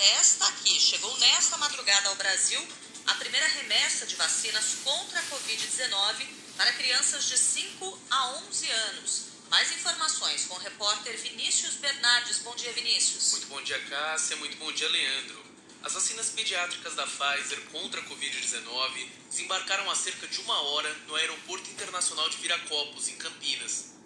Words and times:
Esta 0.00 0.46
aqui 0.46 0.80
chegou 0.80 1.14
nesta 1.18 1.58
madrugada 1.58 2.08
ao 2.08 2.14
Brasil 2.14 2.66
a 3.06 3.14
primeira 3.16 3.46
remessa 3.46 4.06
de 4.06 4.16
vacinas 4.16 4.76
contra 4.82 5.20
a 5.20 5.22
Covid-19 5.24 6.26
para 6.56 6.72
crianças 6.72 7.28
de 7.28 7.36
5 7.36 8.00
a 8.10 8.28
11 8.48 8.70
anos. 8.70 9.24
Mais 9.50 9.70
informações 9.72 10.46
com 10.46 10.54
o 10.54 10.58
repórter 10.58 11.18
Vinícius 11.18 11.74
Bernardes. 11.74 12.38
Bom 12.38 12.56
dia, 12.56 12.72
Vinícius. 12.72 13.32
Muito 13.32 13.46
bom 13.48 13.60
dia, 13.60 13.78
Cássia. 13.90 14.36
Muito 14.36 14.56
bom 14.56 14.72
dia, 14.72 14.88
Leandro. 14.88 15.44
As 15.82 15.92
vacinas 15.92 16.30
pediátricas 16.30 16.94
da 16.94 17.06
Pfizer 17.06 17.60
contra 17.70 18.00
a 18.00 18.04
Covid-19 18.04 19.06
desembarcaram 19.28 19.90
há 19.90 19.94
cerca 19.94 20.26
de 20.26 20.40
uma 20.40 20.58
hora 20.62 20.94
no 21.08 21.14
Aeroporto 21.14 21.68
Internacional 21.68 22.26
de 22.30 22.38
Viracopos, 22.38 23.08
em 23.08 23.16
Campinas. 23.16 23.99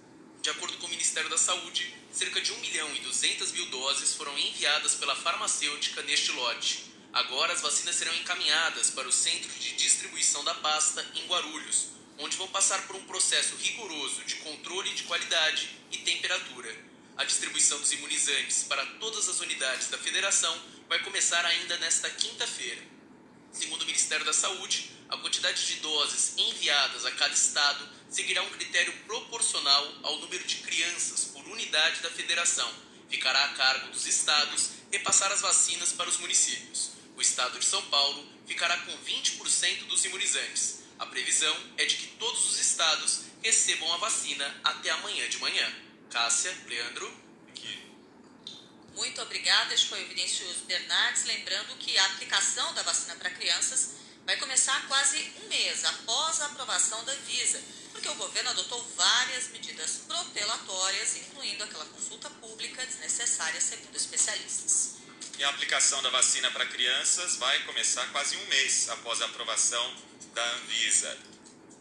De 0.44 0.50
acordo 0.50 0.76
com 0.76 0.86
o 0.86 0.90
Ministério 0.90 1.30
da 1.30 1.38
Saúde, 1.38 1.90
cerca 2.12 2.38
de 2.38 2.52
1 2.52 2.58
milhão 2.58 2.94
e 2.94 2.98
200 2.98 3.50
mil 3.52 3.64
doses 3.70 4.12
foram 4.12 4.38
enviadas 4.38 4.94
pela 4.94 5.16
farmacêutica 5.16 6.02
neste 6.02 6.32
lote. 6.32 6.84
Agora 7.14 7.54
as 7.54 7.62
vacinas 7.62 7.96
serão 7.96 8.14
encaminhadas 8.14 8.90
para 8.90 9.08
o 9.08 9.12
centro 9.12 9.50
de 9.58 9.72
distribuição 9.72 10.44
da 10.44 10.52
pasta 10.56 11.02
em 11.14 11.26
Guarulhos, 11.26 11.86
onde 12.18 12.36
vão 12.36 12.46
passar 12.48 12.86
por 12.86 12.94
um 12.94 13.06
processo 13.06 13.56
rigoroso 13.56 14.22
de 14.24 14.34
controle 14.34 14.92
de 14.92 15.04
qualidade 15.04 15.70
e 15.90 15.96
temperatura. 15.96 16.76
A 17.16 17.24
distribuição 17.24 17.80
dos 17.80 17.92
imunizantes 17.92 18.64
para 18.64 18.84
todas 19.00 19.26
as 19.30 19.40
unidades 19.40 19.88
da 19.88 19.96
federação 19.96 20.54
vai 20.90 20.98
começar 20.98 21.42
ainda 21.46 21.78
nesta 21.78 22.10
quinta-feira. 22.10 22.82
Segundo 23.50 23.80
o 23.80 23.86
Ministério 23.86 24.26
da 24.26 24.34
Saúde, 24.34 24.90
a 25.08 25.16
quantidade 25.16 25.64
de 25.64 25.76
doses 25.76 26.34
enviadas 26.36 27.06
a 27.06 27.12
cada 27.12 27.32
estado 27.32 27.88
seguirá 28.10 28.42
um 28.42 28.50
critério 28.50 28.92
proporcional 29.06 29.33
ao 30.02 30.18
número 30.18 30.44
de 30.44 30.56
crianças 30.56 31.24
por 31.26 31.44
unidade 31.46 32.00
da 32.00 32.10
federação. 32.10 32.70
Ficará 33.08 33.44
a 33.44 33.54
cargo 33.54 33.88
dos 33.90 34.06
estados 34.06 34.70
repassar 34.90 35.30
as 35.32 35.40
vacinas 35.40 35.92
para 35.92 36.08
os 36.08 36.18
municípios. 36.18 36.90
O 37.16 37.22
estado 37.22 37.58
de 37.58 37.64
São 37.64 37.82
Paulo 37.86 38.26
ficará 38.46 38.76
com 38.78 38.92
20% 38.98 39.86
dos 39.86 40.04
imunizantes. 40.04 40.82
A 40.98 41.06
previsão 41.06 41.56
é 41.76 41.84
de 41.84 41.96
que 41.96 42.06
todos 42.18 42.46
os 42.50 42.58
estados 42.58 43.22
recebam 43.42 43.92
a 43.92 43.98
vacina 43.98 44.60
até 44.64 44.90
amanhã 44.90 45.28
de 45.28 45.38
manhã. 45.38 45.72
Cássia, 46.10 46.56
Leandro, 46.66 47.12
aqui. 47.48 47.90
Muito 48.94 49.20
obrigada. 49.22 49.74
Este 49.74 49.88
foi 49.88 50.04
o 50.04 50.08
Vinícius 50.08 50.58
Bernardes. 50.66 51.24
Lembrando 51.24 51.76
que 51.78 51.96
a 51.98 52.06
aplicação 52.06 52.72
da 52.74 52.82
vacina 52.82 53.16
para 53.16 53.30
crianças 53.30 53.96
vai 54.24 54.36
começar 54.36 54.86
quase 54.88 55.32
um 55.42 55.48
mês 55.48 55.84
após 55.84 56.40
a 56.40 56.46
aprovação 56.46 57.04
da 57.04 57.14
Visa, 57.14 57.60
porque 57.94 58.08
o 58.08 58.14
governo 58.16 58.50
adotou 58.50 58.84
várias 58.96 59.48
medidas 59.48 60.02
protelatórias, 60.08 61.16
incluindo 61.16 61.62
aquela 61.62 61.86
consulta 61.86 62.28
pública 62.28 62.84
desnecessária, 62.84 63.60
segundo 63.60 63.96
especialistas. 63.96 64.96
E 65.38 65.44
a 65.44 65.48
aplicação 65.48 66.02
da 66.02 66.10
vacina 66.10 66.50
para 66.50 66.66
crianças 66.66 67.36
vai 67.36 67.62
começar 67.62 68.04
quase 68.08 68.36
um 68.36 68.46
mês 68.46 68.88
após 68.90 69.22
a 69.22 69.26
aprovação 69.26 69.96
da 70.34 70.44
Anvisa. 70.56 71.33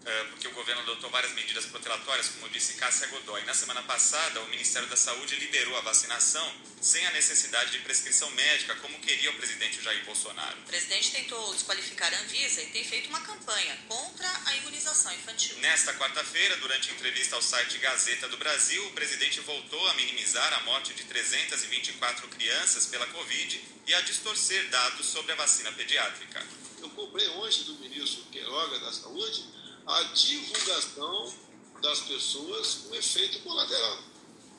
É, 0.05 0.23
porque 0.25 0.47
o 0.49 0.51
governo 0.51 0.81
adotou 0.81 1.09
várias 1.09 1.31
medidas 1.33 1.65
protelatórias, 1.65 2.27
como 2.29 2.49
disse 2.49 2.73
Cássia 2.73 3.07
Godoy. 3.07 3.41
Na 3.45 3.53
semana 3.53 3.81
passada, 3.83 4.41
o 4.41 4.47
Ministério 4.49 4.87
da 4.89 4.97
Saúde 4.97 5.35
liberou 5.37 5.77
a 5.77 5.81
vacinação 5.81 6.53
sem 6.81 7.05
a 7.07 7.11
necessidade 7.11 7.71
de 7.71 7.79
prescrição 7.79 8.29
médica, 8.31 8.75
como 8.75 8.99
queria 8.99 9.31
o 9.31 9.35
presidente 9.35 9.81
Jair 9.81 10.03
Bolsonaro. 10.03 10.57
O 10.59 10.63
presidente 10.63 11.11
tentou 11.11 11.53
desqualificar 11.53 12.13
a 12.13 12.19
Anvisa 12.19 12.61
e 12.61 12.67
tem 12.67 12.83
feito 12.83 13.07
uma 13.07 13.21
campanha 13.21 13.77
contra 13.87 14.29
a 14.45 14.55
imunização 14.57 15.13
infantil. 15.13 15.57
Nesta 15.59 15.93
quarta-feira, 15.93 16.57
durante 16.57 16.91
entrevista 16.91 17.37
ao 17.37 17.41
site 17.41 17.77
Gazeta 17.77 18.27
do 18.27 18.35
Brasil, 18.35 18.85
o 18.87 18.91
presidente 18.91 19.39
voltou 19.39 19.87
a 19.87 19.93
minimizar 19.93 20.53
a 20.53 20.63
morte 20.63 20.93
de 20.93 21.05
324 21.05 22.27
crianças 22.27 22.87
pela 22.87 23.07
Covid 23.07 23.61
e 23.87 23.93
a 23.93 24.01
distorcer 24.01 24.67
dados 24.69 25.05
sobre 25.05 25.31
a 25.31 25.35
vacina 25.35 25.71
pediátrica. 25.71 26.45
Eu 26.81 26.89
comprei 26.89 27.27
hoje 27.29 27.63
do 27.63 27.75
ministro 27.75 28.23
Queiroga 28.25 28.77
da 28.79 28.91
Saúde 28.91 29.62
a 29.85 30.03
divulgação 30.03 31.33
das 31.81 31.99
pessoas 32.01 32.75
com 32.75 32.95
efeito 32.95 33.39
colateral. 33.39 33.99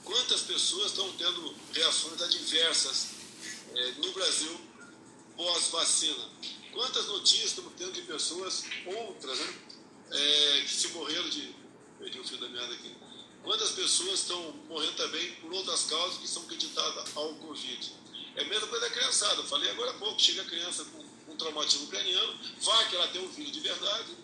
Quantas 0.05 0.43
pessoas 0.43 0.91
estão 0.91 1.11
tendo 1.13 1.55
reações 1.73 2.21
adversas 2.21 3.09
é, 3.75 3.93
no 3.93 4.13
Brasil 4.13 4.61
pós-vacina? 5.37 6.29
Quantas 6.73 7.07
notícias 7.07 7.51
estamos 7.51 7.73
tendo 7.79 7.93
de 7.93 8.03
pessoas 8.03 8.65
outras 8.85 9.39
né, 9.39 9.55
é, 10.11 10.61
que 10.63 10.75
se 10.75 10.89
morreram 10.89 11.29
de. 11.29 11.55
Perdi 11.99 12.21
o 12.21 12.25
fio 12.25 12.39
da 12.39 12.49
meada 12.49 12.75
aqui. 12.75 12.95
Quantas 13.43 13.71
pessoas 13.71 14.21
estão 14.21 14.53
morrendo 14.69 14.97
também 14.97 15.33
por 15.37 15.53
outras 15.53 15.85
causas 15.85 16.19
que 16.19 16.29
são 16.29 16.43
acreditadas 16.43 17.17
ao 17.17 17.35
Covid? 17.37 17.93
É 18.37 18.43
a 18.43 18.45
mesma 18.47 18.67
coisa 18.67 18.89
da 18.89 18.91
criançada. 18.91 19.37
Eu 19.37 19.45
falei 19.45 19.71
agora 19.71 19.93
há 19.93 19.95
pouco: 19.95 20.21
chega 20.21 20.43
a 20.43 20.45
criança 20.45 20.85
com 20.85 21.33
um 21.33 21.37
traumatismo 21.37 21.87
craniano, 21.87 22.39
vai 22.61 22.89
que 22.89 22.97
ela 22.97 23.09
tem 23.09 23.23
um 23.23 23.29
vírus 23.29 23.53
de 23.53 23.61
verdade, 23.61 24.17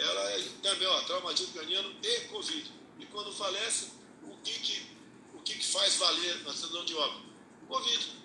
ela 0.00 0.30
é 0.32 0.48
também 0.62 0.88
ó, 0.88 1.02
traumatismo 1.02 1.52
craniano 1.52 1.94
e 2.02 2.20
Covid. 2.28 2.72
E 2.98 3.06
quando 3.06 3.32
falece, 3.32 3.90
o 4.22 4.36
que, 4.38 4.58
que, 4.58 4.96
o 5.34 5.42
que, 5.42 5.54
que 5.54 5.66
faz 5.66 5.96
valer 5.96 6.42
na 6.44 6.54
cidadão 6.54 6.84
de 6.84 6.94
óbito? 6.94 7.30
Covid. 7.68 8.20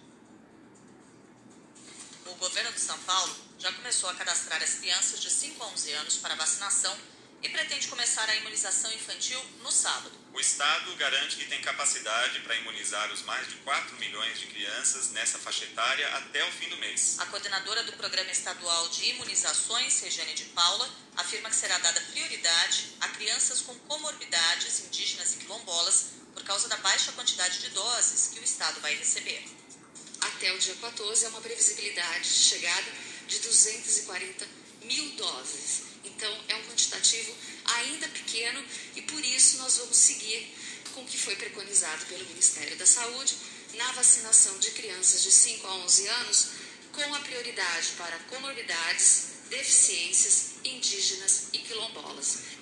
O 2.26 2.36
governo 2.36 2.72
de 2.72 2.80
São 2.80 2.98
Paulo 3.00 3.36
já 3.60 3.72
começou 3.74 4.10
a 4.10 4.16
cadastrar 4.16 4.62
as 4.62 4.76
crianças 4.76 5.22
de 5.22 5.30
5 5.30 5.64
a 5.64 5.68
11 5.68 5.92
anos 5.94 6.18
para 6.18 6.36
vacinação 6.36 6.96
e 7.46 7.50
pretende 7.50 7.88
começar 7.88 8.28
a 8.28 8.36
imunização 8.38 8.92
infantil 8.92 9.40
no 9.62 9.72
sábado. 9.72 10.12
O 10.34 10.40
Estado 10.40 10.96
garante 10.96 11.36
que 11.36 11.46
tem 11.46 11.62
capacidade 11.62 12.40
para 12.40 12.56
imunizar 12.56 13.14
os 13.14 13.22
mais 13.22 13.48
de 13.48 13.54
4 13.58 13.96
milhões 13.98 14.40
de 14.40 14.48
crianças 14.48 15.12
nessa 15.12 15.38
faixa 15.38 15.64
etária 15.64 16.08
até 16.16 16.44
o 16.44 16.52
fim 16.54 16.68
do 16.70 16.78
mês. 16.78 17.18
A 17.20 17.26
coordenadora 17.28 17.84
do 17.84 17.94
Programa 17.94 18.32
Estadual 18.32 18.90
de 18.90 19.12
Imunizações, 19.12 20.02
Regiane 20.02 20.34
de 20.34 20.46
Paula, 20.46 20.90
afirma 21.18 21.48
que 21.52 21.56
será 21.56 21.78
dada 21.78 22.02
prioridade 22.02 22.96
a 23.00 23.10
crianças 23.10 23.62
com 23.62 23.78
comorbidades 23.80 24.80
indígenas 24.80 25.36
e 25.36 25.38
quilombolas 25.38 26.08
por 26.34 26.44
causa 26.44 26.68
da 26.68 26.78
baixa 26.78 27.12
quantidade 27.12 27.60
de 27.60 27.70
doses 27.70 28.32
que 28.34 28.40
o 28.40 28.44
Estado 28.44 28.82
vai 28.82 28.96
receber. 28.96 29.46
Até 30.20 30.52
o 30.52 30.58
dia 30.58 30.76
14 30.82 31.26
é 31.26 31.30
uma 31.30 31.42
previsibilidade 31.42 32.24
de 32.24 32.40
chegada 32.40 32.92
de 33.28 33.38
240 33.38 34.48
mil 34.82 35.12
doses. 35.12 35.95
Então, 36.06 36.44
é 36.48 36.56
um 36.56 36.64
quantitativo 36.64 37.36
ainda 37.66 38.08
pequeno 38.10 38.64
e 38.96 39.02
por 39.02 39.24
isso 39.24 39.58
nós 39.58 39.78
vamos 39.78 39.98
seguir 39.98 40.54
com 40.94 41.02
o 41.02 41.06
que 41.06 41.18
foi 41.18 41.36
preconizado 41.36 42.06
pelo 42.06 42.26
Ministério 42.26 42.76
da 42.78 42.86
Saúde 42.86 43.36
na 43.74 43.92
vacinação 43.92 44.58
de 44.60 44.72
crianças 44.72 45.22
de 45.24 45.32
5 45.32 45.68
a 45.68 45.76
11 45.76 46.08
anos, 46.08 46.48
com 46.94 47.16
a 47.16 47.20
prioridade 47.20 47.90
para 47.98 48.18
comorbidades, 48.20 49.28
deficiências 49.50 50.52
indígenas 50.64 51.48
e 51.52 51.60
quilombolas. 51.60 52.55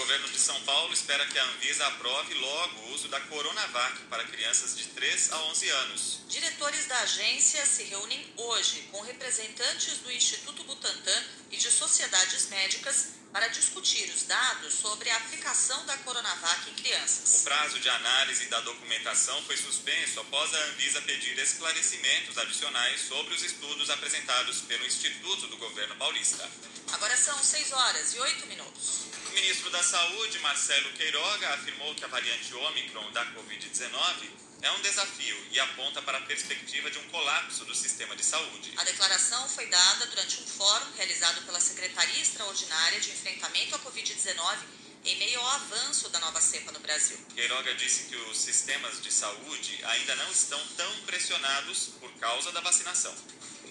O 0.00 0.02
governo 0.02 0.28
de 0.30 0.38
São 0.38 0.58
Paulo 0.62 0.94
espera 0.94 1.26
que 1.26 1.38
a 1.38 1.44
Anvisa 1.44 1.86
aprove 1.86 2.32
logo 2.32 2.80
o 2.80 2.94
uso 2.94 3.06
da 3.08 3.20
Coronavac 3.20 3.98
para 4.08 4.24
crianças 4.24 4.74
de 4.74 4.86
3 4.88 5.30
a 5.30 5.38
11 5.50 5.68
anos. 5.68 6.20
Diretores 6.26 6.86
da 6.86 6.98
agência 7.00 7.66
se 7.66 7.84
reúnem 7.84 8.32
hoje 8.38 8.88
com 8.90 9.02
representantes 9.02 9.98
do 9.98 10.10
Instituto 10.10 10.64
Butantan 10.64 11.24
e 11.50 11.58
de 11.58 11.70
sociedades 11.70 12.48
médicas 12.48 13.08
para 13.30 13.48
discutir 13.48 14.08
os 14.08 14.22
dados 14.22 14.72
sobre 14.72 15.10
a 15.10 15.16
aplicação 15.18 15.84
da 15.84 15.96
Coronavac 15.98 16.70
em 16.70 16.74
crianças. 16.74 17.42
O 17.42 17.44
prazo 17.44 17.78
de 17.78 17.90
análise 17.90 18.46
da 18.46 18.60
documentação 18.60 19.40
foi 19.42 19.58
suspenso 19.58 20.18
após 20.20 20.52
a 20.54 20.64
Anvisa 20.70 21.02
pedir 21.02 21.38
esclarecimentos 21.38 22.38
adicionais 22.38 23.02
sobre 23.02 23.34
os 23.34 23.42
estudos 23.42 23.90
apresentados 23.90 24.62
pelo 24.62 24.86
Instituto 24.86 25.46
do 25.48 25.58
Governo 25.58 25.94
Paulista. 25.96 26.48
Agora 26.92 27.16
são 27.16 27.38
6 27.42 27.72
horas 27.72 28.14
e 28.14 28.18
8 28.18 28.46
minutos. 28.46 29.06
O 29.28 29.32
ministro 29.32 29.70
da 29.70 29.82
Saúde, 29.82 30.38
Marcelo 30.40 30.92
Queiroga, 30.92 31.54
afirmou 31.54 31.94
que 31.94 32.04
a 32.04 32.08
variante 32.08 32.52
Ômicron 32.52 33.12
da 33.12 33.24
Covid-19 33.26 34.28
é 34.62 34.70
um 34.72 34.80
desafio 34.82 35.36
e 35.50 35.60
aponta 35.60 36.02
para 36.02 36.18
a 36.18 36.20
perspectiva 36.22 36.90
de 36.90 36.98
um 36.98 37.08
colapso 37.08 37.64
do 37.64 37.74
sistema 37.74 38.14
de 38.16 38.24
saúde. 38.24 38.72
A 38.76 38.84
declaração 38.84 39.48
foi 39.48 39.66
dada 39.66 40.06
durante 40.06 40.42
um 40.42 40.46
fórum 40.46 40.92
realizado 40.96 41.42
pela 41.46 41.60
Secretaria 41.60 42.20
Extraordinária 42.20 43.00
de 43.00 43.10
Enfrentamento 43.10 43.76
à 43.76 43.78
Covid-19 43.78 44.58
em 45.04 45.16
meio 45.16 45.40
ao 45.40 45.46
avanço 45.46 46.10
da 46.10 46.20
nova 46.20 46.40
cepa 46.40 46.72
no 46.72 46.80
Brasil. 46.80 47.16
Queiroga 47.34 47.74
disse 47.74 48.04
que 48.08 48.16
os 48.16 48.36
sistemas 48.36 49.00
de 49.00 49.10
saúde 49.10 49.80
ainda 49.84 50.14
não 50.16 50.30
estão 50.30 50.60
tão 50.76 51.00
pressionados 51.06 51.92
por 51.98 52.12
causa 52.14 52.52
da 52.52 52.60
vacinação. 52.60 53.14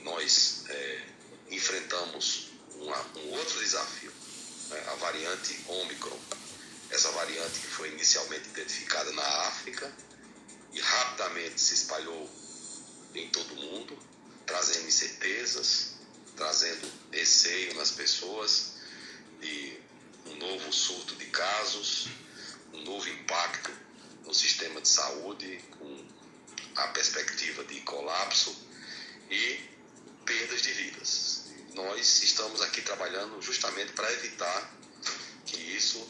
Nós 0.04 0.63
é, 0.69 1.06
enfrentamos 1.51 2.49
um, 2.79 3.19
um 3.19 3.31
outro 3.33 3.59
desafio, 3.59 4.11
né? 4.69 4.83
a 4.87 4.95
variante 4.95 5.59
Ômicron. 5.67 6.17
Essa 6.89 7.11
variante 7.11 7.59
que 7.59 7.67
foi 7.67 7.89
inicialmente 7.91 8.49
identificada 8.49 9.11
na 9.11 9.23
África 9.47 9.93
e 10.73 10.79
rapidamente 10.79 11.61
se 11.61 11.75
espalhou 11.75 12.29
em 13.13 13.29
todo 13.29 13.53
o 13.53 13.55
mundo, 13.55 13.97
trazendo 14.45 14.87
incertezas, 14.87 15.93
trazendo 16.35 16.91
receio 17.11 17.75
nas 17.75 17.91
pessoas 17.91 18.73
de 19.39 19.77
um 20.27 20.35
novo 20.37 20.73
surto 20.73 21.15
de 21.15 21.25
casos, 21.25 22.07
um 22.73 22.81
novo 22.81 23.07
impacto 23.07 23.71
no 24.25 24.33
sistema 24.33 24.81
de 24.81 24.87
saúde, 24.87 25.63
com 25.77 26.07
a 26.75 26.87
perspectiva 26.87 27.63
de 27.65 27.81
colapso 27.81 28.55
e 29.29 29.59
perdas 30.25 30.61
de 30.61 30.71
vidas 30.71 31.28
trabalhando 33.00 33.42
justamente 33.42 33.94
para 33.94 34.12
evitar 34.13 34.74
que 35.45 35.57
isso 35.57 36.06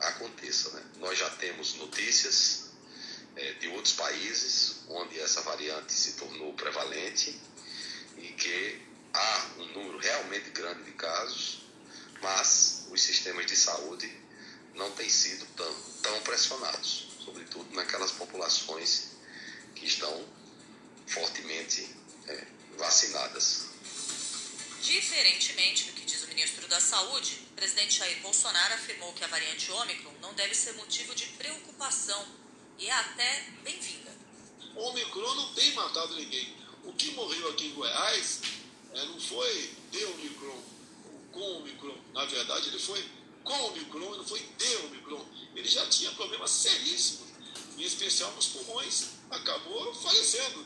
aconteça. 0.00 0.70
Né? 0.70 0.82
Nós 0.98 1.18
já 1.18 1.30
temos 1.30 1.74
notícias 1.74 2.70
é, 3.34 3.52
de 3.54 3.68
outros 3.68 3.94
países 3.94 4.76
onde 4.88 5.18
essa 5.18 5.40
variante 5.42 5.92
se 5.92 6.12
tornou 6.12 6.52
prevalente 6.54 7.38
e 8.18 8.28
que 8.32 8.82
há 9.14 9.46
um 9.58 9.66
número 9.72 9.98
realmente 9.98 10.50
grande 10.50 10.84
de 10.84 10.92
casos, 10.92 11.62
mas 12.20 12.86
os 12.90 13.02
sistemas 13.02 13.46
de 13.46 13.56
saúde 13.56 14.12
não 14.74 14.90
têm 14.92 15.08
sido 15.08 15.46
tão, 15.56 15.74
tão 16.02 16.20
pressionados, 16.22 17.08
sobretudo 17.24 17.74
naquelas 17.74 18.12
populações 18.12 19.16
que 19.74 19.86
estão 19.86 20.28
fortemente 21.06 21.88
é, 22.26 22.46
vacinadas. 22.76 23.75
Diferentemente 24.86 25.86
do 25.86 25.92
que 25.94 26.04
diz 26.04 26.22
o 26.22 26.28
ministro 26.28 26.68
da 26.68 26.78
Saúde, 26.78 27.40
o 27.50 27.54
presidente 27.56 27.98
Jair 27.98 28.22
Bolsonaro 28.22 28.74
afirmou 28.74 29.12
que 29.14 29.24
a 29.24 29.26
variante 29.26 29.68
Ômicron 29.72 30.12
não 30.22 30.32
deve 30.34 30.54
ser 30.54 30.74
motivo 30.74 31.12
de 31.12 31.26
preocupação 31.26 32.24
e 32.78 32.86
é 32.86 32.92
até 32.92 33.48
bem-vinda. 33.64 34.16
Ômicron 34.76 35.34
não 35.34 35.52
tem 35.54 35.72
matado 35.72 36.14
ninguém. 36.14 36.56
O 36.84 36.92
que 36.92 37.10
morreu 37.10 37.50
aqui 37.50 37.66
em 37.66 37.74
Goiás 37.74 38.42
é, 38.94 39.04
não 39.06 39.20
foi 39.20 39.74
de 39.90 40.04
Omicron, 40.04 40.62
com 41.32 41.56
Omicron. 41.58 41.98
Na 42.14 42.24
verdade, 42.24 42.68
ele 42.68 42.78
foi 42.78 43.04
com 43.42 43.60
Omicron, 43.64 44.16
não 44.18 44.24
foi 44.24 44.38
de 44.38 44.76
Omicron. 44.86 45.26
Ele 45.56 45.68
já 45.68 45.84
tinha 45.88 46.12
problemas 46.12 46.52
seríssimos, 46.52 47.26
em 47.76 47.82
especial 47.82 48.30
nos 48.34 48.46
pulmões. 48.46 49.08
Acabou 49.32 49.92
falecendo. 49.96 50.64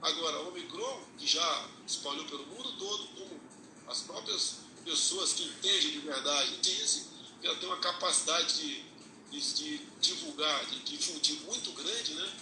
Agora, 0.00 0.40
Omicron, 0.48 1.04
que 1.18 1.26
já 1.26 1.68
espalhou 1.86 2.24
pelo 2.24 2.46
mundo 2.46 2.72
todo, 2.78 3.08
como 3.08 3.57
as 3.88 4.02
próprias 4.02 4.56
pessoas 4.84 5.32
que 5.32 5.44
entendem 5.44 5.92
de 5.92 5.98
verdade 6.00 6.56
dizem, 6.58 7.04
que 7.40 7.46
ela 7.46 7.56
tem 7.56 7.68
uma 7.68 7.78
capacidade 7.78 8.54
de, 8.58 8.84
de, 9.30 9.54
de 9.54 9.78
divulgar, 10.00 10.66
de 10.66 10.80
difundir 10.80 11.40
muito 11.42 11.72
grande, 11.72 12.14
né? 12.14 12.32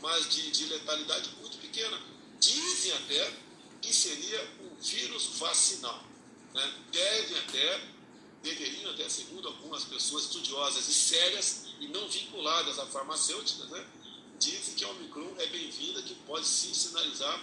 mas 0.00 0.28
de, 0.28 0.50
de 0.50 0.64
letalidade 0.66 1.30
muito 1.40 1.58
pequena. 1.58 2.00
Dizem 2.38 2.92
até 2.92 3.34
que 3.80 3.94
seria 3.94 4.50
um 4.62 4.82
vírus 4.82 5.38
vacinal. 5.38 6.02
Né? 6.54 6.74
Devem 6.90 7.38
até, 7.38 7.88
deveriam 8.42 8.90
até, 8.92 9.08
segundo 9.08 9.48
algumas 9.48 9.84
pessoas 9.84 10.24
estudiosas 10.24 10.88
e 10.88 10.94
sérias 10.94 11.66
e 11.80 11.88
não 11.88 12.08
vinculadas 12.08 12.78
a 12.78 12.86
farmacêuticas, 12.86 13.68
né? 13.70 13.86
dizem 14.38 14.74
que 14.74 14.84
a 14.84 14.88
Omicron 14.88 15.34
é 15.38 15.46
bem-vinda, 15.46 16.02
que 16.02 16.14
pode 16.26 16.46
sim 16.46 16.72
sinalizar 16.72 17.42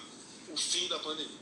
o 0.50 0.58
fim 0.58 0.88
da 0.88 1.00
pandemia. 1.00 1.38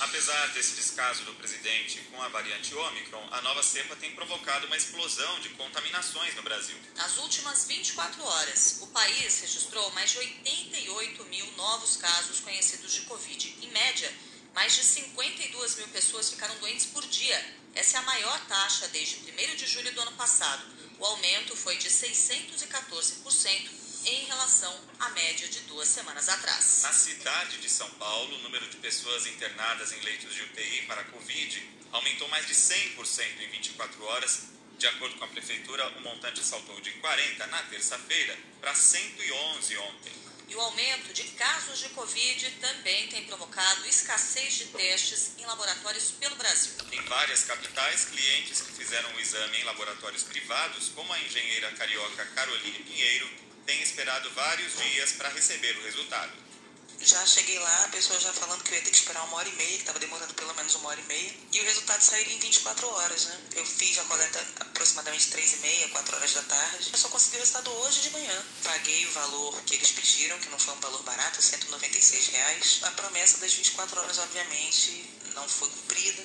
Apesar 0.00 0.48
desse 0.48 0.74
descaso 0.74 1.24
do 1.24 1.34
presidente 1.34 2.00
com 2.10 2.20
a 2.20 2.28
variante 2.28 2.74
Ômicron, 2.74 3.26
a 3.30 3.40
nova 3.42 3.62
cepa 3.62 3.94
tem 3.96 4.12
provocado 4.14 4.66
uma 4.66 4.76
explosão 4.76 5.40
de 5.40 5.50
contaminações 5.50 6.34
no 6.34 6.42
Brasil. 6.42 6.76
Nas 6.96 7.16
últimas 7.18 7.66
24 7.66 8.22
horas, 8.22 8.78
o 8.80 8.88
país 8.88 9.40
registrou 9.40 9.90
mais 9.92 10.10
de 10.10 10.18
88 10.18 11.24
mil 11.26 11.46
novos 11.52 11.96
casos 11.96 12.40
conhecidos 12.40 12.92
de 12.92 13.02
Covid. 13.02 13.56
Em 13.62 13.70
média, 13.70 14.12
mais 14.52 14.74
de 14.74 14.82
52 14.82 15.76
mil 15.76 15.88
pessoas 15.88 16.30
ficaram 16.30 16.56
doentes 16.58 16.86
por 16.86 17.06
dia. 17.06 17.54
Essa 17.74 17.98
é 17.98 18.00
a 18.00 18.04
maior 18.04 18.40
taxa 18.46 18.88
desde 18.88 19.16
1 19.30 19.56
de 19.56 19.66
julho 19.66 19.92
do 19.92 20.00
ano 20.00 20.12
passado. 20.12 20.64
O 20.98 21.04
aumento 21.04 21.56
foi 21.56 21.76
de 21.76 21.88
614% 21.88 23.83
em 24.06 24.24
relação 24.26 24.74
à 25.00 25.08
média 25.10 25.48
de 25.48 25.60
duas 25.60 25.88
semanas 25.88 26.28
atrás. 26.28 26.80
Na 26.82 26.92
cidade 26.92 27.58
de 27.58 27.70
São 27.70 27.88
Paulo, 27.92 28.36
o 28.36 28.42
número 28.42 28.68
de 28.68 28.76
pessoas 28.76 29.26
internadas 29.26 29.92
em 29.92 30.00
leitos 30.00 30.34
de 30.34 30.42
UTI 30.42 30.82
para 30.86 31.00
a 31.00 31.04
Covid 31.04 31.70
aumentou 31.92 32.28
mais 32.28 32.46
de 32.46 32.54
100% 32.54 33.40
em 33.40 33.48
24 33.48 34.04
horas. 34.04 34.42
De 34.78 34.86
acordo 34.88 35.16
com 35.16 35.24
a 35.24 35.28
prefeitura, 35.28 35.88
o 35.96 36.00
montante 36.00 36.44
saltou 36.44 36.78
de 36.80 36.90
40 36.92 37.46
na 37.46 37.62
terça-feira 37.64 38.36
para 38.60 38.74
111 38.74 39.76
ontem. 39.78 40.12
E 40.46 40.54
o 40.54 40.60
aumento 40.60 41.12
de 41.14 41.22
casos 41.22 41.78
de 41.78 41.88
Covid 41.90 42.50
também 42.60 43.08
tem 43.08 43.24
provocado 43.24 43.86
escassez 43.86 44.54
de 44.54 44.64
testes 44.66 45.32
em 45.38 45.46
laboratórios 45.46 46.10
pelo 46.10 46.36
Brasil. 46.36 46.72
Em 46.92 47.00
várias 47.02 47.44
capitais, 47.44 48.04
clientes 48.04 48.60
que 48.60 48.72
fizeram 48.72 49.10
o 49.14 49.20
exame 49.20 49.58
em 49.58 49.64
laboratórios 49.64 50.22
privados, 50.24 50.90
como 50.90 51.10
a 51.12 51.20
engenheira 51.20 51.72
carioca 51.72 52.26
Caroline 52.26 52.78
Pinheiro, 52.80 53.30
tem 53.66 53.82
esperado 53.82 54.30
vários 54.30 54.76
dias 54.76 55.12
para 55.12 55.28
receber 55.30 55.76
o 55.78 55.82
resultado. 55.84 56.32
Já 57.00 57.26
cheguei 57.26 57.58
lá, 57.58 57.84
a 57.84 57.88
pessoa 57.88 58.18
já 58.18 58.32
falando 58.32 58.62
que 58.62 58.70
eu 58.70 58.76
ia 58.76 58.82
ter 58.82 58.90
que 58.90 58.96
esperar 58.96 59.24
uma 59.24 59.36
hora 59.36 59.48
e 59.48 59.52
meia, 59.52 59.76
que 59.76 59.82
estava 59.82 59.98
demorando 59.98 60.32
pelo 60.32 60.54
menos 60.54 60.74
uma 60.76 60.88
hora 60.88 61.00
e 61.00 61.04
meia, 61.04 61.34
e 61.52 61.60
o 61.60 61.64
resultado 61.64 62.00
sairia 62.00 62.34
em 62.34 62.38
24 62.38 62.88
horas, 62.88 63.26
né? 63.26 63.40
Eu 63.56 63.66
fiz 63.66 63.98
a 63.98 64.04
coleta 64.04 64.46
aproximadamente 64.60 65.28
3 65.28 65.52
e 65.52 65.56
meia, 65.58 65.88
4 65.88 66.16
horas 66.16 66.32
da 66.32 66.42
tarde. 66.44 66.90
Eu 66.92 66.98
só 66.98 67.08
consegui 67.08 67.36
o 67.36 67.40
resultado 67.40 67.70
hoje 67.72 68.00
de 68.00 68.10
manhã. 68.10 68.44
Paguei 68.62 69.06
o 69.06 69.12
valor 69.12 69.60
que 69.64 69.74
eles 69.74 69.90
pediram, 69.90 70.38
que 70.38 70.48
não 70.48 70.58
foi 70.58 70.72
um 70.72 70.80
valor 70.80 71.02
barato, 71.02 71.42
196 71.42 72.28
reais. 72.28 72.80
A 72.84 72.90
promessa 72.92 73.38
das 73.38 73.52
24 73.52 74.00
horas, 74.00 74.18
obviamente, 74.18 75.04
não 75.34 75.46
foi 75.46 75.68
cumprida. 75.68 76.24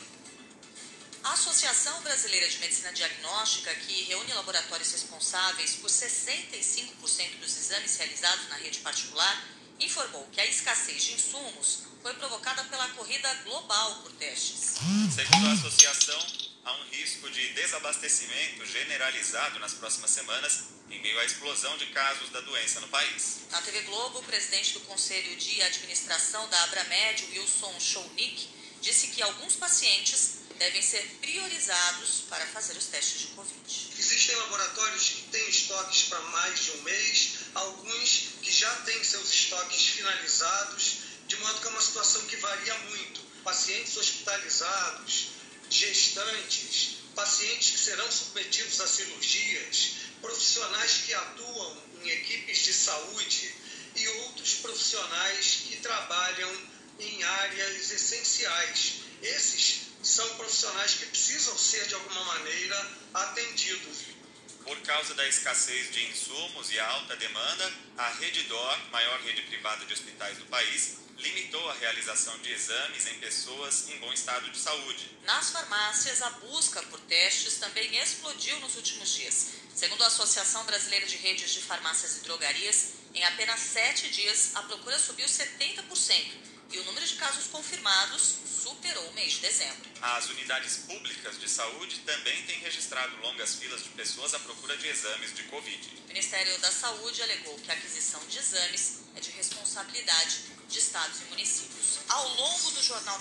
A 1.24 1.34
Associação 1.34 2.02
Brasileira 2.02 2.48
de 2.48 2.60
Medicina 2.60 2.94
Diagnóstica, 2.94 3.74
que 3.76 4.04
reúne 4.04 4.34
laboratórios 4.34 4.92
responsáveis 4.92 5.76
por 5.76 5.90
65% 5.90 7.40
dos 7.40 7.58
exames 7.58 7.98
realizados 7.98 8.48
na 8.48 8.56
rede 8.56 8.80
particular, 8.80 9.44
informou 9.80 10.28
que 10.32 10.40
a 10.40 10.46
escassez 10.46 11.04
de 11.04 11.14
insumos 11.14 11.84
foi 12.02 12.14
provocada 12.14 12.64
pela 12.66 12.88
corrida 12.90 13.34
global 13.44 14.02
por 14.02 14.12
testes. 14.14 14.76
Segundo 15.14 15.48
a 15.48 15.54
associação, 15.54 16.20
há 16.64 16.74
um 16.74 16.90
risco 16.90 17.30
de 17.30 17.54
desabastecimento 17.54 18.66
generalizado 18.66 19.60
nas 19.60 19.74
próximas 19.74 20.12
semanas 20.12 20.64
em 20.90 21.02
meio 21.02 21.20
à 21.20 21.26
explosão 21.26 21.78
de 21.78 21.88
casos 21.88 22.30
da 22.30 22.42
doença 22.42 22.80
no 22.80 22.88
país. 22.88 23.42
Na 23.52 23.62
TV 23.62 23.82
Globo, 23.82 24.20
o 24.20 24.24
presidente 24.24 24.74
do 24.74 24.80
Conselho 24.82 25.36
de 25.36 25.62
Administração 25.62 26.48
da 26.50 26.64
Abramed, 26.64 27.26
Wilson 27.32 27.80
Schounik, 27.80 28.50
disse 28.82 29.08
que 29.08 29.22
alguns 29.22 29.56
pacientes 29.56 30.39
devem 30.60 30.82
ser 30.82 31.02
priorizados 31.22 32.26
para 32.30 32.46
fazer 32.48 32.78
os 32.78 32.86
testes 32.88 33.22
de 33.22 33.28
Covid. 33.28 33.92
Existem 33.98 34.36
laboratórios 34.36 35.10
que 35.10 35.22
têm 35.32 35.50
estoques 35.50 36.04
para 36.04 36.20
mais 36.20 36.60
de 36.60 36.72
um 36.72 36.82
mês, 36.84 37.30
alguns 37.56 38.30
que 38.42 38.52
já 38.52 38.70
têm 38.82 39.02
seus 39.02 39.34
estoques 39.34 39.88
finalizados, 39.88 40.98
de 41.28 41.38
modo 41.38 41.62
que 41.62 41.68
é 41.68 41.70
uma 41.70 41.82
situação 41.82 42.22
que 42.26 42.36
varia 42.36 42.78
muito. 42.90 43.22
Pacientes 43.42 43.96
hospitalizados, 43.96 45.30
gestantes, 45.70 46.98
pacientes 47.16 47.70
que 47.70 47.80
serão 47.80 48.12
submetidos 48.12 48.82
a 48.82 48.88
cirurgias, 48.88 49.92
profissionais 50.22 50.92
que 51.06 51.14
atuam 51.14 51.84
em 52.04 52.10
equipes 52.10 52.58
de 52.66 52.74
saúde 52.74 53.56
e 53.96 54.08
outros 54.10 54.56
profissionais 54.56 55.64
que 55.70 55.78
trabalham 55.78 56.68
em 57.00 57.24
áreas 57.24 57.92
essenciais. 57.92 58.96
Esses 59.22 59.79
são 60.10 60.28
profissionais 60.38 60.96
que 60.96 61.06
precisam 61.06 61.56
ser, 61.56 61.88
de 61.88 61.94
alguma 61.94 62.26
maneira, 62.26 62.92
atendidos. 63.14 64.00
Por 64.64 64.80
causa 64.82 65.14
da 65.14 65.28
escassez 65.28 65.92
de 65.92 66.04
insumos 66.08 66.72
e 66.72 66.80
alta 66.80 67.16
demanda, 67.16 67.72
a 67.98 68.10
Reddor, 68.14 68.80
maior 68.92 69.20
rede 69.22 69.44
privada 69.44 69.86
de 69.86 69.94
hospitais 69.94 70.38
do 70.38 70.46
país, 70.46 70.98
limitou 71.18 71.70
a 71.70 71.74
realização 71.76 72.38
de 72.40 72.52
exames 72.52 73.06
em 73.08 73.20
pessoas 73.20 73.90
em 73.90 74.00
bom 74.00 74.12
estado 74.12 74.50
de 74.50 74.58
saúde. 74.58 75.16
Nas 75.24 75.52
farmácias, 75.52 76.22
a 76.22 76.30
busca 76.32 76.82
por 76.84 77.00
testes 77.02 77.58
também 77.58 77.98
explodiu 77.98 78.60
nos 78.62 78.76
últimos 78.78 79.14
dias. 79.14 79.48
Segundo 79.76 80.04
a 80.04 80.08
Associação 80.08 80.64
Brasileira 80.66 81.06
de 81.06 81.18
Redes 81.18 81.52
de 81.52 81.62
Farmácias 81.62 82.18
e 82.18 82.20
Drogarias, 82.22 82.94
em 83.14 83.24
apenas 83.26 83.60
sete 83.60 84.10
dias 84.10 84.52
a 84.56 84.64
procura 84.64 84.98
subiu 84.98 85.26
70% 85.26 86.50
e 86.72 86.78
o 86.78 86.84
número 86.86 87.06
de 87.06 87.16
casos 87.16 87.48
confirmados 87.48 88.36
superou 88.64 89.10
o 89.10 89.14
mês 89.14 89.34
de 89.34 89.40
dezembro. 89.40 89.90
As 90.02 90.30
unidades 90.30 90.78
públicas 90.88 91.40
de 91.40 91.50
saúde 91.50 92.00
também 92.00 92.44
têm 92.44 92.60
registrado 92.60 93.16
longas 93.22 93.56
filas 93.56 93.84
de 93.84 93.90
pessoas 93.90 94.34
à 94.34 94.40
procura 94.40 94.78
de 94.78 94.88
exames 94.88 95.34
de 95.34 95.44
Covid. 95.44 95.90
O 96.06 96.08
Ministério 96.08 96.58
da 96.60 96.72
Saúde 96.72 97.22
alegou 97.24 97.58
que 97.60 97.72
a 97.72 97.74
aquisição 97.74 98.20
de 98.28 98.38
exames 98.38 99.00
é 99.16 99.20
de 99.20 99.32
responsabilidade 99.32 100.42
de 100.68 100.80
estados 100.80 101.22
e 101.22 101.24
municípios. 101.26 102.00
Ao 102.08 102.28
longo 102.36 102.72
do 102.72 102.84
Jornal 102.84 103.18